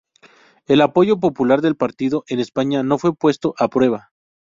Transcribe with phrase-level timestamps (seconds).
[0.65, 4.09] El apoyo popular del partido en España no fue puesto a prueba.